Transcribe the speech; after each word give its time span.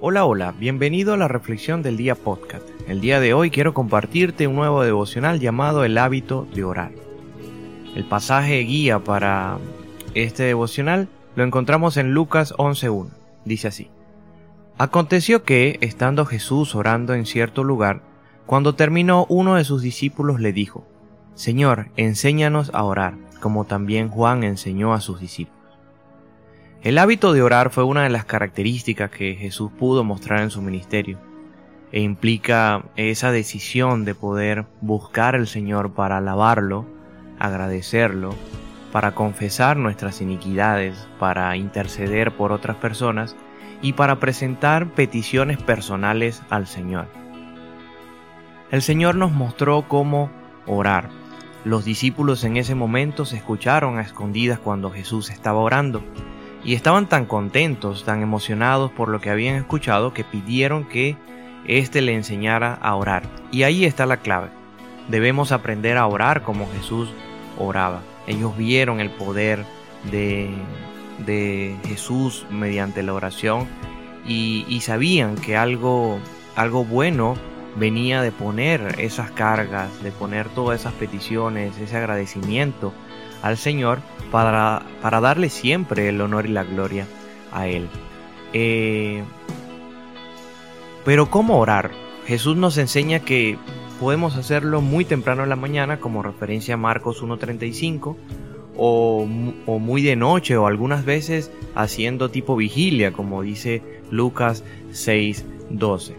Hola, 0.00 0.26
hola, 0.26 0.54
bienvenido 0.56 1.12
a 1.12 1.16
la 1.16 1.26
Reflexión 1.26 1.82
del 1.82 1.96
Día 1.96 2.14
Podcast. 2.14 2.62
El 2.86 3.00
día 3.00 3.18
de 3.18 3.34
hoy 3.34 3.50
quiero 3.50 3.74
compartirte 3.74 4.46
un 4.46 4.54
nuevo 4.54 4.84
devocional 4.84 5.40
llamado 5.40 5.82
El 5.82 5.98
hábito 5.98 6.46
de 6.54 6.62
orar. 6.62 6.92
El 7.96 8.04
pasaje 8.04 8.60
guía 8.60 9.00
para 9.00 9.58
este 10.14 10.44
devocional 10.44 11.08
lo 11.34 11.42
encontramos 11.42 11.96
en 11.96 12.14
Lucas 12.14 12.54
11.1. 12.58 13.08
Dice 13.44 13.66
así. 13.66 13.90
Aconteció 14.78 15.42
que, 15.42 15.78
estando 15.80 16.26
Jesús 16.26 16.76
orando 16.76 17.14
en 17.14 17.26
cierto 17.26 17.64
lugar, 17.64 18.02
cuando 18.46 18.76
terminó 18.76 19.26
uno 19.28 19.56
de 19.56 19.64
sus 19.64 19.82
discípulos 19.82 20.38
le 20.38 20.52
dijo, 20.52 20.86
Señor, 21.34 21.88
enséñanos 21.96 22.70
a 22.72 22.84
orar, 22.84 23.14
como 23.40 23.64
también 23.64 24.10
Juan 24.10 24.44
enseñó 24.44 24.92
a 24.94 25.00
sus 25.00 25.18
discípulos. 25.18 25.57
El 26.80 26.96
hábito 26.98 27.32
de 27.32 27.42
orar 27.42 27.70
fue 27.70 27.82
una 27.82 28.04
de 28.04 28.08
las 28.08 28.24
características 28.24 29.10
que 29.10 29.34
Jesús 29.34 29.72
pudo 29.76 30.04
mostrar 30.04 30.42
en 30.42 30.50
su 30.50 30.62
ministerio 30.62 31.18
e 31.90 32.00
implica 32.02 32.84
esa 32.94 33.32
decisión 33.32 34.04
de 34.04 34.14
poder 34.14 34.64
buscar 34.80 35.34
al 35.34 35.48
Señor 35.48 35.94
para 35.94 36.18
alabarlo, 36.18 36.86
agradecerlo, 37.40 38.32
para 38.92 39.12
confesar 39.12 39.76
nuestras 39.76 40.20
iniquidades, 40.20 41.08
para 41.18 41.56
interceder 41.56 42.30
por 42.36 42.52
otras 42.52 42.76
personas 42.76 43.34
y 43.82 43.94
para 43.94 44.20
presentar 44.20 44.94
peticiones 44.94 45.60
personales 45.60 46.42
al 46.48 46.68
Señor. 46.68 47.08
El 48.70 48.82
Señor 48.82 49.16
nos 49.16 49.32
mostró 49.32 49.88
cómo 49.88 50.30
orar. 50.64 51.08
Los 51.64 51.84
discípulos 51.84 52.44
en 52.44 52.56
ese 52.56 52.76
momento 52.76 53.24
se 53.24 53.36
escucharon 53.36 53.98
a 53.98 54.02
escondidas 54.02 54.60
cuando 54.60 54.92
Jesús 54.92 55.30
estaba 55.30 55.58
orando 55.58 56.04
y 56.68 56.74
estaban 56.74 57.08
tan 57.08 57.24
contentos, 57.24 58.04
tan 58.04 58.20
emocionados 58.20 58.92
por 58.92 59.08
lo 59.08 59.22
que 59.22 59.30
habían 59.30 59.54
escuchado 59.54 60.12
que 60.12 60.22
pidieron 60.22 60.84
que 60.84 61.16
éste 61.66 62.02
le 62.02 62.14
enseñara 62.14 62.74
a 62.74 62.94
orar. 62.94 63.22
Y 63.50 63.62
ahí 63.62 63.86
está 63.86 64.04
la 64.04 64.18
clave. 64.18 64.48
Debemos 65.08 65.50
aprender 65.50 65.96
a 65.96 66.06
orar 66.06 66.42
como 66.42 66.70
Jesús 66.70 67.08
oraba. 67.56 68.02
Ellos 68.26 68.54
vieron 68.54 69.00
el 69.00 69.08
poder 69.08 69.64
de, 70.10 70.50
de 71.24 71.74
Jesús 71.86 72.44
mediante 72.50 73.02
la 73.02 73.14
oración 73.14 73.66
y, 74.26 74.66
y 74.68 74.82
sabían 74.82 75.36
que 75.36 75.56
algo, 75.56 76.18
algo 76.54 76.84
bueno 76.84 77.34
venía 77.76 78.20
de 78.20 78.30
poner 78.30 78.96
esas 78.98 79.30
cargas, 79.30 80.02
de 80.02 80.12
poner 80.12 80.50
todas 80.50 80.80
esas 80.80 80.92
peticiones, 80.92 81.78
ese 81.78 81.96
agradecimiento 81.96 82.92
al 83.42 83.56
Señor 83.56 84.00
para, 84.30 84.82
para 85.02 85.20
darle 85.20 85.48
siempre 85.48 86.08
el 86.08 86.20
honor 86.20 86.46
y 86.46 86.50
la 86.50 86.64
gloria 86.64 87.06
a 87.52 87.66
Él. 87.66 87.88
Eh, 88.52 89.22
pero 91.04 91.30
¿cómo 91.30 91.58
orar? 91.58 91.90
Jesús 92.26 92.56
nos 92.56 92.76
enseña 92.78 93.20
que 93.20 93.56
podemos 94.00 94.36
hacerlo 94.36 94.80
muy 94.80 95.04
temprano 95.04 95.42
en 95.42 95.48
la 95.48 95.56
mañana, 95.56 95.98
como 96.00 96.22
referencia 96.22 96.74
a 96.74 96.76
Marcos 96.76 97.22
1.35, 97.22 98.16
o, 98.76 99.26
o 99.66 99.78
muy 99.78 100.02
de 100.02 100.16
noche, 100.16 100.56
o 100.56 100.66
algunas 100.66 101.04
veces 101.04 101.50
haciendo 101.74 102.30
tipo 102.30 102.56
vigilia, 102.56 103.12
como 103.12 103.42
dice 103.42 103.82
Lucas 104.10 104.64
6.12. 104.90 106.12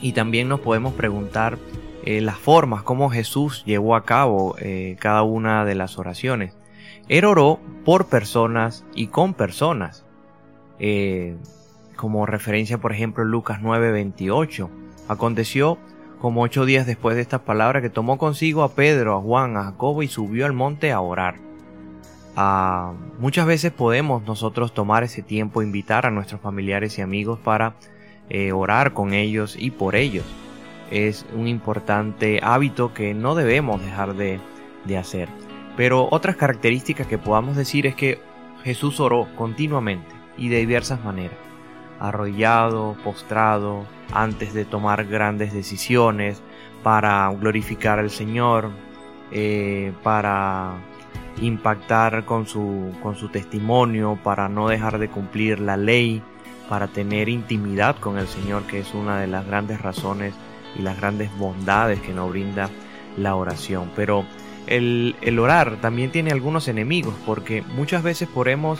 Y 0.00 0.12
también 0.12 0.48
nos 0.48 0.60
podemos 0.60 0.94
preguntar 0.94 1.58
eh, 2.04 2.20
las 2.20 2.36
formas, 2.36 2.82
como 2.82 3.10
Jesús 3.10 3.62
llevó 3.64 3.94
a 3.94 4.04
cabo 4.04 4.56
eh, 4.58 4.96
cada 4.98 5.22
una 5.22 5.64
de 5.64 5.76
las 5.76 5.98
oraciones. 5.98 6.56
Él 7.08 7.24
oró 7.24 7.60
por 7.84 8.06
personas 8.06 8.84
y 8.94 9.06
con 9.06 9.34
personas. 9.34 10.04
Eh, 10.80 11.36
como 11.96 12.26
referencia, 12.26 12.78
por 12.78 12.92
ejemplo, 12.92 13.24
Lucas 13.24 13.60
9:28. 13.62 14.68
Aconteció 15.08 15.78
como 16.20 16.42
ocho 16.42 16.64
días 16.64 16.86
después 16.86 17.14
de 17.14 17.22
estas 17.22 17.40
palabras 17.40 17.82
que 17.82 17.90
tomó 17.90 18.18
consigo 18.18 18.64
a 18.64 18.74
Pedro, 18.74 19.16
a 19.16 19.20
Juan, 19.20 19.56
a 19.56 19.64
Jacobo 19.64 20.02
y 20.02 20.08
subió 20.08 20.46
al 20.46 20.52
monte 20.52 20.90
a 20.90 21.00
orar. 21.00 21.36
Ah, 22.34 22.94
muchas 23.18 23.46
veces 23.46 23.70
podemos 23.72 24.24
nosotros 24.24 24.74
tomar 24.74 25.04
ese 25.04 25.22
tiempo, 25.22 25.62
invitar 25.62 26.06
a 26.06 26.10
nuestros 26.10 26.40
familiares 26.40 26.98
y 26.98 27.02
amigos 27.02 27.38
para 27.38 27.74
orar 28.54 28.94
con 28.94 29.12
ellos 29.12 29.56
y 29.58 29.70
por 29.70 29.94
ellos 29.94 30.24
es 30.90 31.26
un 31.34 31.48
importante 31.48 32.40
hábito 32.42 32.92
que 32.92 33.14
no 33.14 33.34
debemos 33.34 33.80
dejar 33.82 34.14
de, 34.14 34.40
hacer. 34.98 35.28
Pero 35.76 36.08
otras 36.10 36.36
características 36.36 37.06
que 37.06 37.18
podamos 37.18 37.56
decir 37.56 37.86
es 37.86 37.94
que 37.94 38.20
Jesús 38.62 39.00
oró 39.00 39.26
continuamente 39.36 40.14
y 40.36 40.48
de 40.48 40.58
diversas 40.58 41.02
maneras. 41.04 41.38
Arrollado, 41.98 42.96
postrado, 43.04 43.86
antes 44.12 44.52
de 44.54 44.64
tomar 44.64 45.06
grandes 45.06 45.52
decisiones, 45.52 46.42
para 46.82 47.30
glorificar 47.30 47.98
al 47.98 48.10
Señor, 48.10 48.70
eh, 49.30 49.92
para 50.02 50.74
impactar 51.40 52.24
con 52.24 52.46
su, 52.46 52.92
con 53.02 53.14
su 53.16 53.28
testimonio, 53.28 54.18
para 54.22 54.48
no 54.48 54.68
dejar 54.68 54.98
de 54.98 55.08
cumplir 55.08 55.60
la 55.60 55.76
ley, 55.76 56.22
para 56.68 56.88
tener 56.88 57.28
intimidad 57.28 57.96
con 57.96 58.18
el 58.18 58.26
Señor, 58.26 58.64
que 58.64 58.80
es 58.80 58.92
una 58.94 59.20
de 59.20 59.26
las 59.26 59.46
grandes 59.46 59.80
razones 59.80 60.34
y 60.78 60.82
las 60.82 60.98
grandes 60.98 61.36
bondades 61.38 62.00
que 62.00 62.12
nos 62.12 62.30
brinda 62.30 62.70
la 63.16 63.34
oración. 63.34 63.90
Pero 63.94 64.24
el, 64.66 65.38
orar 65.38 65.80
también 65.80 66.10
tiene 66.10 66.30
algunos 66.30 66.68
enemigos 66.68 67.14
porque 67.26 67.62
muchas 67.62 68.02
veces 68.02 68.28
podemos 68.28 68.78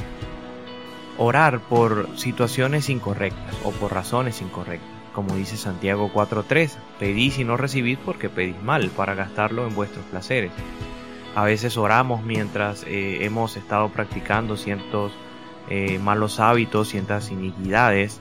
orar 1.18 1.60
por 1.60 2.08
situaciones 2.16 2.88
incorrectas 2.88 3.54
o 3.64 3.70
por 3.72 3.92
razones 3.92 4.40
incorrectas. 4.40 4.88
Como 5.12 5.36
dice 5.36 5.56
Santiago 5.58 6.10
4.3, 6.12 6.72
pedís 6.98 7.38
y 7.38 7.44
no 7.44 7.56
recibís 7.56 7.98
porque 7.98 8.30
pedís 8.30 8.60
mal 8.62 8.88
para 8.88 9.14
gastarlo 9.14 9.66
en 9.66 9.74
vuestros 9.74 10.04
placeres. 10.06 10.52
A 11.34 11.44
veces 11.44 11.76
oramos 11.76 12.22
mientras 12.22 12.84
eh, 12.84 13.24
hemos 13.24 13.56
estado 13.56 13.90
practicando 13.90 14.56
ciertos 14.56 15.12
eh, 15.68 15.98
malos 15.98 16.40
hábitos, 16.40 16.88
ciertas 16.88 17.30
iniquidades 17.30 18.20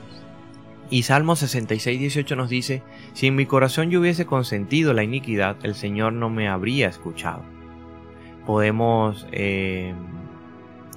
y 0.92 1.04
Salmo 1.04 1.36
66, 1.36 1.98
18 1.98 2.36
nos 2.36 2.50
dice, 2.50 2.82
si 3.14 3.26
en 3.26 3.34
mi 3.34 3.46
corazón 3.46 3.88
yo 3.88 4.00
hubiese 4.00 4.26
consentido 4.26 4.92
la 4.92 5.02
iniquidad, 5.02 5.56
el 5.62 5.74
Señor 5.74 6.12
no 6.12 6.28
me 6.28 6.50
habría 6.50 6.86
escuchado. 6.86 7.42
Podemos 8.44 9.26
eh, 9.32 9.94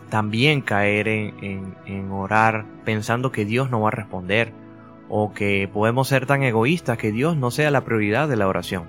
también 0.09 0.59
caer 0.59 1.07
en, 1.07 1.75
en 1.85 2.11
orar 2.11 2.65
pensando 2.83 3.31
que 3.31 3.45
Dios 3.45 3.71
no 3.71 3.79
va 3.79 3.87
a 3.87 3.91
responder 3.91 4.51
o 5.07 5.31
que 5.31 5.69
podemos 5.71 6.09
ser 6.09 6.25
tan 6.25 6.43
egoístas 6.43 6.97
que 6.97 7.13
Dios 7.13 7.37
no 7.37 7.49
sea 7.49 7.71
la 7.71 7.85
prioridad 7.85 8.27
de 8.27 8.35
la 8.35 8.49
oración. 8.49 8.83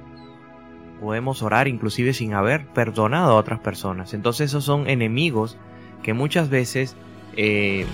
Podemos 1.01 1.41
orar 1.41 1.69
inclusive 1.69 2.15
sin 2.15 2.35
haber 2.35 2.67
perdonado 2.67 3.31
a 3.31 3.37
otras 3.37 3.61
personas. 3.61 4.13
Entonces 4.13 4.51
esos 4.51 4.65
son 4.65 4.91
enemigos 4.91 5.57
que 6.03 6.15
muchas 6.15 6.51
veces 6.51 6.97
eh, 7.37 7.87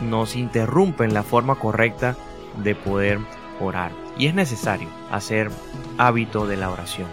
nos 0.00 0.34
interrumpen 0.34 1.14
la 1.14 1.22
forma 1.22 1.54
correcta 1.54 2.16
de 2.62 2.74
poder 2.74 3.18
orar. 3.60 3.92
Y 4.18 4.26
es 4.26 4.34
necesario 4.34 4.88
hacer 5.10 5.50
hábito 5.96 6.46
de 6.46 6.56
la 6.56 6.70
oración. 6.70 7.08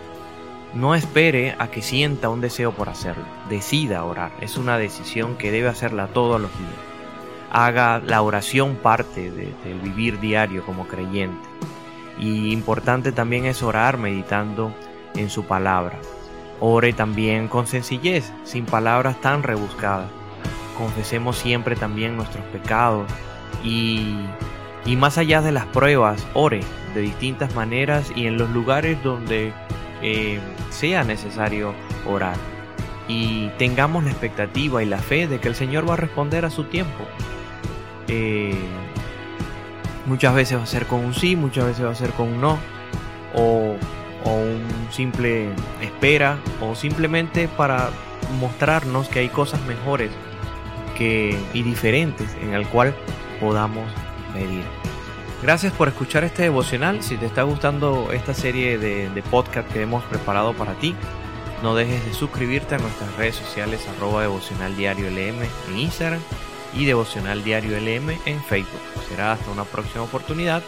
No 0.74 0.94
espere 0.94 1.56
a 1.58 1.68
que 1.70 1.82
sienta 1.82 2.30
un 2.30 2.42
deseo 2.42 2.74
por 2.74 2.90
hacerlo. 2.90 3.24
Decida 3.50 4.04
orar. 4.04 4.32
Es 4.42 4.58
una 4.58 4.78
decisión 4.78 5.38
que 5.38 5.52
debe 5.52 5.70
hacerla 5.70 6.08
todos 6.08 6.42
los 6.42 6.52
días. 6.58 6.72
Haga 7.52 8.00
la 8.00 8.22
oración 8.22 8.76
parte 8.76 9.32
del 9.32 9.80
vivir 9.80 10.20
diario 10.20 10.66
como 10.66 10.88
creyente. 10.88 11.48
Y 12.20 12.52
importante 12.52 13.12
también 13.12 13.46
es 13.46 13.64
orar 13.64 13.98
meditando 13.98 14.74
en 15.16 15.30
su 15.30 15.46
palabra. 15.46 15.98
Ore 16.60 16.94
también 16.94 17.48
con 17.48 17.68
sencillez, 17.68 18.32
sin 18.44 18.66
palabras 18.66 19.20
tan 19.22 19.44
rebuscadas. 19.44 20.10
Confesemos 20.78 21.38
siempre 21.38 21.76
también 21.76 22.18
nuestros 22.18 22.44
pecados 22.46 23.10
y 23.64 24.16
y 24.86 24.96
más 24.96 25.18
allá 25.18 25.42
de 25.42 25.52
las 25.52 25.66
pruebas, 25.66 26.26
ore 26.34 26.62
de 26.94 27.02
distintas 27.02 27.56
maneras 27.56 28.12
y 28.16 28.28
en 28.28 28.38
los 28.38 28.50
lugares 28.52 29.02
donde 29.04 29.52
eh, 30.02 30.40
sea 30.70 31.04
necesario 31.04 31.74
orar. 32.06 32.36
Y 33.08 33.50
tengamos 33.58 34.04
la 34.04 34.12
expectativa 34.12 34.84
y 34.84 34.86
la 34.86 35.00
fe 35.00 35.28
de 35.28 35.40
que 35.40 35.48
el 35.48 35.56
Señor 35.56 35.90
va 35.90 35.94
a 35.94 35.98
responder 35.98 36.46
a 36.46 36.50
su 36.50 36.66
tiempo. 36.66 37.04
Eh, 38.08 38.56
muchas 40.06 40.36
veces 40.36 40.58
va 40.58 40.64
a 40.64 40.68
ser 40.68 40.86
con 40.86 41.04
un 41.04 41.14
sí, 41.14 41.36
muchas 41.36 41.66
veces 41.66 41.86
va 41.86 41.92
a 41.92 41.96
ser 41.96 42.12
con 42.12 42.30
un 42.30 42.42
no. 42.42 42.58
O, 43.34 43.76
o 44.24 44.34
un 44.34 44.88
simple 44.92 45.50
espera. 45.82 46.38
O 46.62 46.76
simplemente 46.76 47.48
para 47.48 47.90
mostrarnos 48.40 49.08
que 49.08 49.20
hay 49.20 49.30
cosas 49.30 49.62
mejores 49.62 50.12
que, 50.98 51.38
y 51.54 51.64
diferentes 51.64 52.36
en 52.42 52.54
el 52.54 52.68
cual 52.68 52.96
podamos 53.40 53.88
Gracias 55.42 55.74
por 55.74 55.88
escuchar 55.88 56.24
este 56.24 56.44
devocional. 56.44 57.04
Si 57.04 57.18
te 57.18 57.26
está 57.26 57.44
gustando 57.44 58.12
esta 58.12 58.34
serie 58.34 58.78
de, 58.78 59.24
podcast 59.30 59.72
que 59.72 59.82
hemos 59.82 60.04
preparado 60.06 60.54
para 60.54 60.74
ti, 60.76 60.96
no 61.62 61.76
dejes 61.76 62.04
de 62.06 62.14
suscribirte 62.14 62.76
a 62.76 62.78
nuestras 62.78 63.16
redes 63.16 63.36
sociales 63.36 63.88
arroba 63.96 64.22
devocional 64.22 64.76
diario 64.76 65.08
LM 65.10 65.44
en 65.70 65.78
Instagram 65.78 66.22
y 66.74 66.86
Devocional 66.86 67.44
Diario 67.44 67.78
LM 67.78 68.18
en 68.26 68.44
Facebook. 68.44 68.82
Será 69.08 69.34
hasta 69.34 69.52
una 69.52 69.64
próxima 69.64 70.04
oportunidad. 70.04 70.64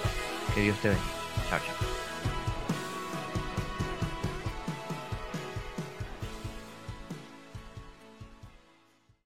Que 0.53 0.61
Dios 0.61 0.77
te 0.77 0.89
bendiga. 0.89 1.11
Chao, 1.49 1.59
chao. 1.59 1.96